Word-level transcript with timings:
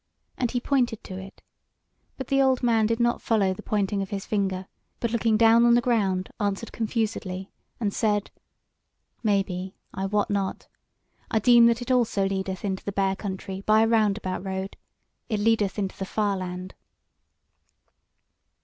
And 0.35 0.49
he 0.49 0.59
pointed 0.59 1.03
to 1.03 1.19
it: 1.19 1.43
but 2.17 2.25
the 2.29 2.41
old 2.41 2.63
man 2.63 2.87
did 2.87 2.99
not 2.99 3.21
follow 3.21 3.53
the 3.53 3.61
pointing 3.61 4.01
of 4.01 4.09
his 4.09 4.25
finger, 4.25 4.65
but, 4.99 5.11
looking 5.11 5.37
down 5.37 5.63
on 5.63 5.75
the 5.75 5.79
ground, 5.79 6.29
answered 6.39 6.71
confusedly, 6.71 7.51
and 7.79 7.93
said: 7.93 8.31
"Maybe: 9.21 9.75
I 9.93 10.07
wot 10.07 10.31
not. 10.31 10.67
I 11.29 11.37
deem 11.37 11.67
that 11.67 11.83
it 11.83 11.91
also 11.91 12.27
leadeth 12.27 12.65
into 12.65 12.83
the 12.83 12.91
Bear 12.91 13.15
country 13.15 13.61
by 13.61 13.81
a 13.83 13.87
roundabout 13.87 14.43
road. 14.43 14.75
It 15.29 15.39
leadeth 15.39 15.77
into 15.77 15.95
the 15.95 16.05
far 16.05 16.35
land." 16.35 16.73